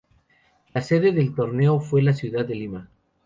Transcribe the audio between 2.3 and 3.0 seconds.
de Lima.